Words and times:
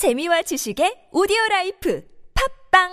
재미와 0.00 0.40
지식의 0.40 1.12
오디오 1.12 1.36
라이프 1.50 2.02
팟빵 2.72 2.88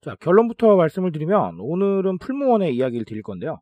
자, 0.00 0.16
결론부터 0.18 0.74
말씀을 0.74 1.12
드리면 1.12 1.60
오늘은 1.60 2.18
풀무원의 2.18 2.74
이야기를 2.74 3.04
드릴 3.04 3.22
건데요. 3.22 3.60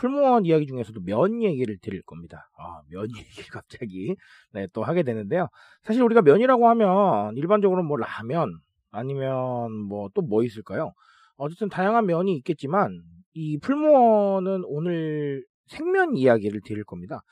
풀무원 0.00 0.46
이야기 0.46 0.66
중에서도 0.66 0.98
면 1.02 1.42
얘기를 1.42 1.76
드릴 1.78 2.00
겁니다. 2.02 2.48
아, 2.56 2.80
면 2.88 3.02
얘기를 3.18 3.50
갑자기 3.50 4.16
네, 4.52 4.66
또 4.72 4.82
하게 4.82 5.02
되는데요. 5.02 5.48
사실 5.82 6.02
우리가 6.02 6.22
면이라고 6.22 6.68
하면 6.68 7.36
일반적으로 7.36 7.82
뭐 7.82 7.98
라면 7.98 8.60
아니면 8.90 9.72
뭐또뭐 9.72 10.42
있을까요? 10.44 10.94
어쨌든 11.36 11.68
다양한 11.68 12.06
면이 12.06 12.34
있겠지만 12.36 13.02
이 13.34 13.58
풀무원은 13.58 14.62
오늘 14.64 15.44
생면 15.66 16.16
이야기를 16.16 16.62
드릴 16.64 16.82
겁니다. 16.84 17.22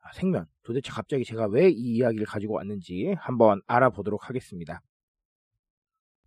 아, 0.00 0.12
생면. 0.12 0.46
도대체 0.62 0.92
갑자기 0.92 1.24
제가 1.24 1.46
왜 1.48 1.70
이 1.70 1.96
이야기를 1.96 2.24
가지고 2.26 2.54
왔는지 2.54 3.16
한번 3.18 3.60
알아보도록 3.66 4.28
하겠습니다. 4.28 4.80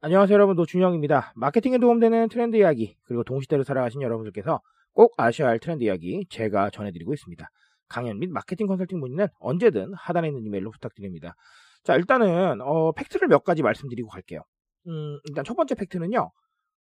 안녕하세요 0.02 0.36
여러분 0.36 0.58
노준영입니다. 0.58 1.32
마케팅에 1.36 1.78
도움되는 1.78 2.28
트렌드 2.28 2.58
이야기 2.58 2.98
그리고 3.04 3.24
동시대로 3.24 3.64
살아가신 3.64 4.02
여러분들께서 4.02 4.60
꼭 4.96 5.14
아셔야 5.18 5.50
할 5.50 5.60
트렌드 5.60 5.84
이야기 5.84 6.26
제가 6.32 6.72
전해드리고 6.72 7.14
있습니다. 7.14 7.48
강연 7.88 8.18
및 8.18 8.32
마케팅 8.32 8.66
컨설팅 8.66 9.00
문의는 9.00 9.28
언제든 9.40 9.94
하단에 9.96 10.30
있는 10.30 10.44
이메일로 10.46 10.72
부탁드립니다. 10.72 11.36
자 11.84 11.96
일단은 11.96 12.62
어, 12.62 12.92
fact를 12.94 13.28
몇 13.28 13.44
가지 13.44 13.62
말씀드리고 13.62 14.10
갈게요. 14.10 14.42
음, 14.88 15.20
일단 15.26 15.44
첫 15.46 15.56
번째 15.56 15.76
fact는요. 15.76 16.32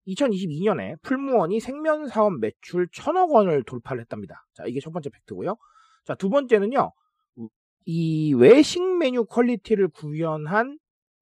2022년에 0.07 0.99
풀무원이 1.03 1.59
생면 1.59 2.07
사업 2.07 2.33
매출 2.39 2.87
천억 2.93 3.31
원을 3.31 3.63
돌파를 3.63 4.01
했답니다. 4.01 4.47
자 4.55 4.63
이게 4.65 4.79
첫 4.79 4.91
번째 4.91 5.11
fact고요. 5.11 5.55
자 6.05 6.15
두 6.15 6.29
번째는요. 6.29 6.91
이 7.85 8.33
외식 8.33 8.81
메뉴 8.97 9.25
quality를 9.25 9.87
구현한 9.89 10.77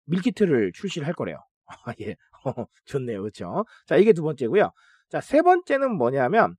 밀키트를 0.05 0.71
출시를 0.73 1.07
할 1.07 1.13
거래요. 1.13 1.37
아, 1.85 1.93
예. 2.01 2.15
어, 2.45 2.65
좋네요. 2.85 3.21
그렇죠? 3.21 3.65
자, 3.87 3.97
이게 3.97 4.13
두 4.13 4.23
번째고요. 4.23 4.71
자, 5.09 5.21
세 5.21 5.41
번째는 5.43 5.95
뭐냐면 5.95 6.55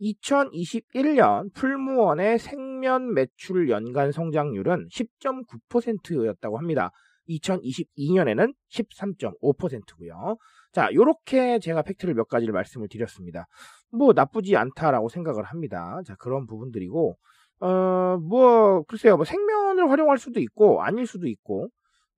2021년 0.00 1.52
풀무원의 1.54 2.38
생면 2.38 3.14
매출 3.14 3.68
연간 3.70 4.12
성장률은 4.12 4.88
10.9%였다고 4.88 6.58
합니다. 6.58 6.90
2022년에는 7.28 8.54
13.5%고요. 8.70 10.36
자, 10.72 10.88
요렇게 10.92 11.58
제가 11.58 11.82
팩트를 11.82 12.14
몇 12.14 12.28
가지를 12.28 12.52
말씀을 12.52 12.88
드렸습니다. 12.88 13.46
뭐 13.90 14.12
나쁘지 14.12 14.56
않다라고 14.56 15.08
생각을 15.08 15.44
합니다. 15.44 16.00
자, 16.06 16.14
그런 16.16 16.46
부분들이고 16.46 17.16
어, 17.60 18.18
뭐 18.18 18.82
글쎄요. 18.82 19.16
뭐 19.16 19.24
생면을 19.24 19.90
활용할 19.90 20.18
수도 20.18 20.40
있고 20.40 20.82
아닐 20.82 21.06
수도 21.06 21.26
있고 21.26 21.68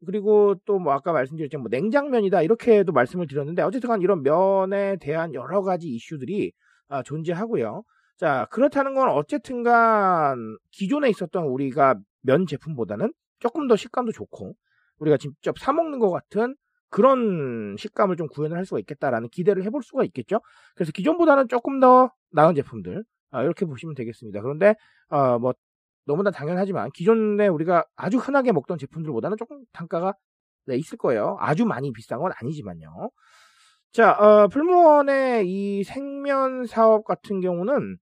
그리고 0.07 0.55
또 0.65 0.79
뭐 0.79 0.93
아까 0.93 1.13
말씀드렸지만 1.13 1.63
뭐 1.63 1.69
냉장면이다 1.71 2.43
이렇게도 2.43 2.93
말씀을 2.93 3.27
드렸는데 3.27 3.63
어쨌든 3.63 3.89
간 3.89 4.01
이런 4.03 4.23
면에 4.23 4.97
대한 4.97 5.35
여러 5.35 5.63
가지 5.63 5.89
이슈들이 5.89 6.53
아, 6.89 7.03
존재하고요. 7.03 7.83
자 8.17 8.47
그렇다는 8.51 8.95
건 8.95 9.09
어쨌든 9.11 9.63
간 9.63 10.57
기존에 10.73 11.09
있었던 11.11 11.45
우리가 11.45 11.97
면 12.23 12.47
제품보다는 12.47 13.13
조금 13.39 13.69
더 13.69 13.77
식감도 13.77 14.13
좋고 14.13 14.55
우리가 14.99 15.17
직접 15.17 15.59
사 15.59 15.73
먹는 15.73 16.01
것 16.01 16.11
같은 16.11 16.57
그런 16.91 17.77
식감을 17.79 18.17
좀 18.17 18.27
구현을 18.29 18.57
할 18.57 18.65
수가 18.67 18.81
있겠다라는 18.81 19.29
기대를 19.29 19.63
해볼 19.65 19.83
수가 19.83 20.05
있겠죠. 20.05 20.41
그래서 20.75 20.91
기존보다는 20.93 21.49
조금 21.49 21.81
더 21.81 22.11
나은 22.33 22.55
제품들 22.55 23.05
아, 23.31 23.43
이렇게 23.43 23.67
보시면 23.67 23.95
되겠습니다. 23.95 24.41
그런데 24.41 24.75
어, 25.11 25.39
뭐 25.39 25.53
너무나 26.07 26.31
당연하지만 26.31 26.91
기존에 26.95 27.47
우리가 27.49 27.85
아주 27.95 28.17
흔하게 28.17 28.53
먹던 28.53 28.79
제품들보다는 28.79 29.37
조금 29.37 29.63
단가가 29.73 30.15
네, 30.67 30.77
있을 30.77 30.99
거예요. 30.99 31.37
아주 31.41 31.65
많이 31.67 31.93
비싼 31.93 32.19
건 32.19 32.33
아니지만요. 32.41 33.11
자, 33.93 34.13
어, 34.13 34.49
풀무원의 34.49 35.49
이 35.49 35.83
생면 35.83 36.67
사업 36.67 37.05
같은 37.05 37.41
경우는 37.41 37.97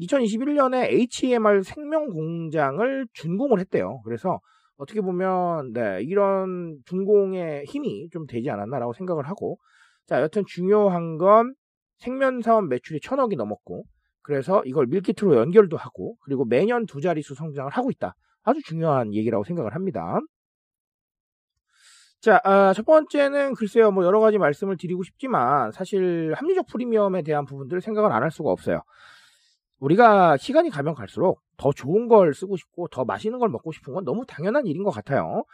2021년에 0.00 0.90
HMR 0.90 1.62
생명 1.62 2.08
공장을 2.08 3.06
준공을 3.12 3.60
했대요. 3.60 4.00
그래서 4.04 4.40
어떻게 4.76 5.00
보면 5.00 5.72
네, 5.72 6.02
이런 6.02 6.78
준공의 6.86 7.64
힘이 7.66 8.08
좀 8.10 8.26
되지 8.26 8.50
않았나라고 8.50 8.92
생각을 8.92 9.28
하고 9.28 9.58
자, 10.06 10.20
여튼 10.20 10.44
중요한 10.46 11.18
건 11.18 11.54
생면 11.98 12.42
사업 12.42 12.66
매출이 12.66 13.00
천억이 13.00 13.36
넘었고 13.36 13.84
그래서 14.22 14.62
이걸 14.64 14.86
밀키트로 14.86 15.36
연결도 15.36 15.76
하고 15.76 16.16
그리고 16.20 16.44
매년 16.44 16.84
두 16.86 17.00
자릿수 17.00 17.34
성장을 17.34 17.70
하고 17.70 17.90
있다. 17.90 18.14
아주 18.42 18.60
중요한 18.62 19.14
얘기라고 19.14 19.44
생각을 19.44 19.74
합니다. 19.74 20.18
자, 22.20 22.40
아, 22.44 22.72
첫 22.74 22.84
번째는 22.84 23.54
글쎄요, 23.54 23.90
뭐 23.92 24.04
여러 24.04 24.18
가지 24.20 24.38
말씀을 24.38 24.76
드리고 24.76 25.04
싶지만 25.04 25.70
사실 25.72 26.34
합리적 26.36 26.66
프리미엄에 26.66 27.22
대한 27.22 27.44
부분들을 27.44 27.80
생각을 27.80 28.10
안 28.12 28.22
할 28.22 28.30
수가 28.32 28.50
없어요. 28.50 28.82
우리가 29.80 30.36
시간이 30.36 30.70
가면 30.70 30.94
갈수록 30.94 31.40
더 31.56 31.72
좋은 31.72 32.08
걸 32.08 32.34
쓰고 32.34 32.56
싶고 32.56 32.88
더 32.88 33.04
맛있는 33.04 33.38
걸 33.38 33.48
먹고 33.48 33.70
싶은 33.72 33.94
건 33.94 34.04
너무 34.04 34.24
당연한 34.26 34.66
일인 34.66 34.82
것 34.82 34.90
같아요. 34.90 35.44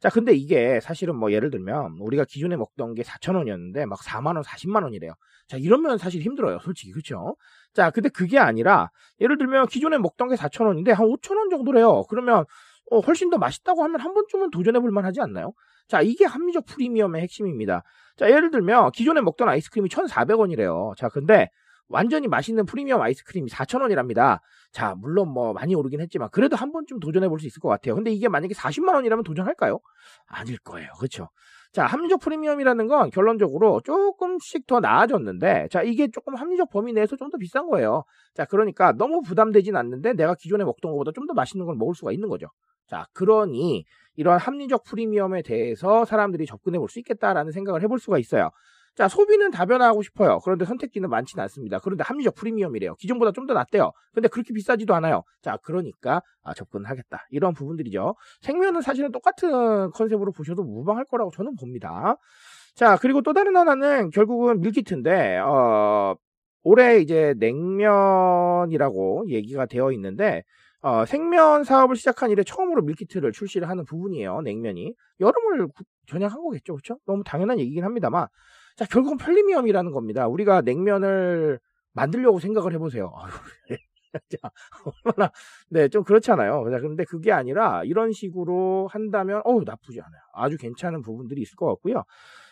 자, 0.00 0.08
근데 0.10 0.32
이게 0.34 0.80
사실은 0.80 1.16
뭐 1.16 1.32
예를 1.32 1.50
들면 1.50 1.96
우리가 2.00 2.24
기존에 2.28 2.56
먹던 2.56 2.94
게 2.94 3.02
4,000원이었는데 3.02 3.86
막 3.86 4.00
4만원, 4.02 4.44
40만원이래요. 4.44 5.12
자, 5.48 5.56
이러면 5.56 5.98
사실 5.98 6.22
힘들어요. 6.22 6.58
솔직히. 6.60 6.92
그렇죠? 6.92 7.36
자, 7.74 7.90
근데 7.90 8.08
그게 8.08 8.38
아니라 8.38 8.90
예를 9.20 9.38
들면 9.38 9.66
기존에 9.68 9.98
먹던 9.98 10.28
게 10.28 10.36
4,000원인데 10.36 10.92
한 10.92 11.06
5,000원 11.06 11.50
정도래요. 11.50 12.04
그러면 12.08 12.44
어, 12.90 13.00
훨씬 13.00 13.30
더 13.30 13.38
맛있다고 13.38 13.82
하면 13.84 14.00
한 14.00 14.14
번쯤은 14.14 14.50
도전해 14.50 14.80
볼 14.80 14.90
만 14.92 15.04
하지 15.04 15.20
않나요? 15.20 15.52
자, 15.88 16.00
이게 16.00 16.24
합리적 16.24 16.66
프리미엄의 16.66 17.22
핵심입니다. 17.22 17.82
자, 18.16 18.30
예를 18.30 18.50
들면 18.50 18.92
기존에 18.92 19.20
먹던 19.20 19.48
아이스크림이 19.48 19.88
1,400원이래요. 19.88 20.96
자, 20.96 21.08
근데 21.08 21.48
완전히 21.88 22.26
맛있는 22.28 22.64
프리미엄 22.64 23.02
아이스크림이 23.02 23.50
4,000원이랍니다. 23.50 24.40
자, 24.72 24.94
물론 24.96 25.28
뭐 25.28 25.52
많이 25.52 25.74
오르긴 25.74 26.00
했지만 26.00 26.28
그래도 26.32 26.56
한 26.56 26.72
번쯤 26.72 27.00
도전해 27.00 27.28
볼 27.28 27.38
수 27.38 27.46
있을 27.46 27.60
것 27.60 27.68
같아요. 27.68 27.94
근데 27.94 28.10
이게 28.10 28.28
만약에 28.28 28.54
40만 28.54 28.94
원이라면 28.94 29.24
도전할까요? 29.24 29.78
아닐 30.26 30.58
거예요. 30.58 30.88
그렇죠? 30.98 31.28
자, 31.72 31.86
합리적 31.86 32.20
프리미엄이라는 32.20 32.86
건 32.86 33.10
결론적으로 33.10 33.80
조금씩 33.84 34.66
더 34.66 34.80
나아졌는데, 34.80 35.68
자, 35.70 35.82
이게 35.82 36.08
조금 36.10 36.34
합리적 36.36 36.70
범위 36.70 36.92
내에서 36.92 37.16
좀 37.16 37.30
더 37.30 37.38
비싼 37.38 37.66
거예요. 37.68 38.04
자, 38.34 38.44
그러니까 38.44 38.92
너무 38.92 39.22
부담되진 39.22 39.76
않는데 39.76 40.12
내가 40.14 40.34
기존에 40.34 40.64
먹던 40.64 40.92
것보다 40.92 41.12
좀 41.14 41.26
더 41.26 41.34
맛있는 41.34 41.64
걸 41.66 41.76
먹을 41.76 41.94
수가 41.94 42.12
있는 42.12 42.28
거죠. 42.28 42.46
자, 42.92 43.06
그러니 43.14 43.86
이런 44.16 44.38
합리적 44.38 44.84
프리미엄에 44.84 45.40
대해서 45.40 46.04
사람들이 46.04 46.44
접근해 46.44 46.78
볼 46.78 46.88
수 46.90 46.98
있겠다라는 46.98 47.50
생각을 47.50 47.80
해볼 47.82 47.98
수가 47.98 48.18
있어요. 48.18 48.50
자, 48.94 49.08
소비는 49.08 49.50
다변화하고 49.50 50.02
싶어요. 50.02 50.38
그런데 50.44 50.66
선택지는 50.66 51.08
많지는 51.08 51.40
않습니다. 51.44 51.78
그런데 51.78 52.04
합리적 52.04 52.34
프리미엄이래요. 52.34 52.94
기존보다 52.96 53.32
좀 53.32 53.46
더 53.46 53.54
낫대요. 53.54 53.92
근데 54.12 54.28
그렇게 54.28 54.52
비싸지도 54.52 54.94
않아요. 54.96 55.22
자, 55.40 55.56
그러니까 55.62 56.20
아, 56.42 56.52
접근하겠다. 56.52 57.28
이런 57.30 57.54
부분들이죠. 57.54 58.14
생면은 58.42 58.82
사실은 58.82 59.10
똑같은 59.10 59.90
컨셉으로 59.92 60.30
보셔도 60.32 60.62
무방할 60.62 61.06
거라고 61.06 61.30
저는 61.30 61.56
봅니다. 61.56 62.16
자, 62.74 62.98
그리고 62.98 63.22
또 63.22 63.32
다른 63.32 63.56
하나는 63.56 64.10
결국은 64.10 64.60
밀키트인데 64.60 65.38
어, 65.38 66.14
올해 66.62 66.98
이제 66.98 67.34
냉면이라고 67.38 69.24
얘기가 69.30 69.64
되어 69.66 69.92
있는데 69.92 70.42
어, 70.82 71.04
생면 71.06 71.64
사업을 71.64 71.96
시작한 71.96 72.30
이래 72.30 72.42
처음으로 72.42 72.82
밀키트를 72.82 73.32
출시를 73.32 73.68
하는 73.68 73.84
부분이에요. 73.84 74.40
냉면이 74.42 74.94
여름을 75.20 75.68
전향한 76.06 76.42
거겠죠, 76.42 76.74
그렇죠? 76.74 76.98
너무 77.06 77.22
당연한 77.24 77.60
얘기긴 77.60 77.84
합니다만 77.84 78.26
자, 78.76 78.84
결국은 78.86 79.16
편리미엄이라는 79.16 79.92
겁니다. 79.92 80.26
우리가 80.26 80.62
냉면을 80.62 81.60
만들려고 81.92 82.40
생각을 82.40 82.72
해보세요. 82.72 83.12
자, 84.28 84.50
얼마나, 85.04 85.30
네, 85.70 85.88
좀 85.88 86.04
그렇잖아요. 86.04 86.64
근데 86.64 87.04
그게 87.04 87.32
아니라 87.32 87.82
이런 87.84 88.12
식으로 88.12 88.88
한다면, 88.90 89.40
어우, 89.44 89.62
나쁘지 89.64 90.00
않아요. 90.00 90.20
아주 90.34 90.56
괜찮은 90.58 91.02
부분들이 91.02 91.40
있을 91.42 91.56
것 91.56 91.66
같고요. 91.66 92.04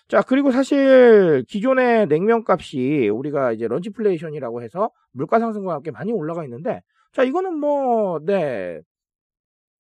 자, 0.09 0.23
그리고 0.23 0.51
사실 0.51 1.45
기존의 1.49 2.09
냉면 2.09 2.45
값이 2.47 3.09
우리가 3.11 3.53
이제 3.53 3.69
런치플레이션이라고 3.69 4.63
해서 4.63 4.91
물가 5.13 5.39
상승과 5.39 5.75
함께 5.75 5.91
많이 5.91 6.13
올라가 6.13 6.45
있는데, 6.45 6.83
자, 7.13 7.25
이거는 7.25 7.59
뭐, 7.59 8.21
네, 8.25 8.81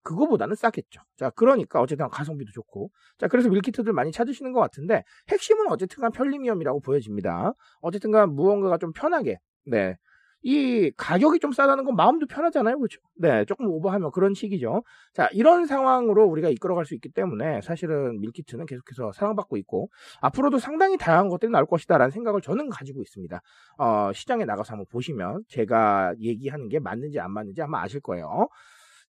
그거보다는 0.02 0.56
싸겠죠. 0.56 1.02
자, 1.16 1.30
그러니까 1.30 1.80
어쨌든 1.80 2.08
가성비도 2.08 2.52
좋고. 2.52 2.90
자, 3.18 3.28
그래서 3.28 3.48
밀키트들 3.50 3.92
많이 3.92 4.12
찾으시는 4.12 4.52
것 4.52 4.60
같은데 4.60 5.04
핵심은 5.28 5.68
어쨌든 5.70 6.00
간 6.00 6.10
편리미엄이라고 6.12 6.80
보여집니다. 6.80 7.52
어쨌든 7.80 8.10
간 8.10 8.34
무언가가 8.34 8.78
좀 8.78 8.92
편하게 8.92 9.38
네. 9.66 9.96
이 10.42 10.90
가격이 10.96 11.38
좀 11.40 11.52
싸다는 11.52 11.84
건 11.84 11.96
마음도 11.96 12.26
편하잖아요. 12.26 12.78
그렇죠? 12.78 13.00
네, 13.16 13.44
조금 13.44 13.66
오버하면 13.66 14.10
그런 14.12 14.34
식이죠. 14.34 14.82
자, 15.12 15.28
이런 15.32 15.66
상황으로 15.66 16.24
우리가 16.24 16.48
이끌어갈 16.48 16.86
수 16.86 16.94
있기 16.94 17.10
때문에 17.10 17.60
사실은 17.60 18.20
밀키트는 18.20 18.66
계속해서 18.66 19.12
사랑받고 19.12 19.56
있고 19.58 19.90
앞으로도 20.20 20.58
상당히 20.58 20.96
다양한 20.96 21.28
것들이 21.28 21.50
나올 21.50 21.66
것이다라는 21.66 22.10
생각을 22.10 22.40
저는 22.40 22.70
가지고 22.70 23.02
있습니다. 23.02 23.40
어, 23.78 24.12
시장에 24.14 24.44
나가서 24.44 24.72
한번 24.72 24.86
보시면 24.90 25.44
제가 25.48 26.14
얘기하는 26.20 26.68
게 26.68 26.78
맞는지 26.78 27.20
안 27.20 27.32
맞는지 27.32 27.60
아마 27.60 27.82
아실 27.82 28.00
거예요. 28.00 28.48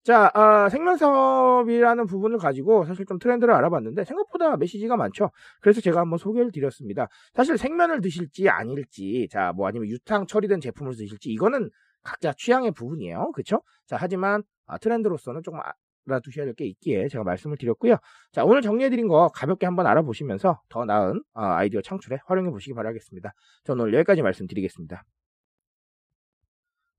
자, 0.03 0.31
아, 0.33 0.67
생명 0.69 0.97
사업이라는 0.97 2.07
부분을 2.07 2.39
가지고 2.39 2.85
사실 2.85 3.05
좀 3.05 3.19
트렌드를 3.19 3.53
알아봤는데 3.53 4.03
생각보다 4.03 4.57
메시지가 4.57 4.97
많죠. 4.97 5.29
그래서 5.61 5.79
제가 5.79 5.99
한번 6.01 6.17
소개를 6.17 6.51
드렸습니다. 6.51 7.07
사실 7.35 7.57
생면을 7.57 8.01
드실지 8.01 8.49
아닐지, 8.49 9.27
자, 9.31 9.53
뭐 9.55 9.67
아니면 9.67 9.87
유탕 9.89 10.25
처리된 10.25 10.59
제품을 10.59 10.95
드실지 10.95 11.29
이거는 11.29 11.69
각자 12.03 12.33
취향의 12.35 12.71
부분이에요. 12.71 13.31
그렇죠? 13.33 13.61
자, 13.85 13.95
하지만 13.99 14.41
아, 14.65 14.77
트렌드로서는 14.79 15.43
조금 15.43 15.59
알아두셔야 16.07 16.45
될 16.45 16.55
게 16.55 16.65
있기에 16.65 17.07
제가 17.07 17.23
말씀을 17.23 17.57
드렸고요. 17.57 17.97
자, 18.31 18.43
오늘 18.43 18.63
정리해드린 18.63 19.07
거 19.07 19.29
가볍게 19.35 19.67
한번 19.67 19.85
알아보시면서 19.85 20.61
더 20.69 20.85
나은 20.85 21.21
아, 21.35 21.57
아이디어 21.57 21.79
창출에 21.81 22.17
활용해 22.25 22.49
보시기 22.49 22.73
바라겠습니다. 22.73 23.33
저는 23.65 23.83
오늘 23.83 23.93
여기까지 23.93 24.23
말씀드리겠습니다. 24.23 25.03